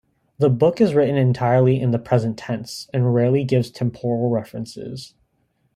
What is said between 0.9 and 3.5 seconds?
written entirely in the present tense, and rarely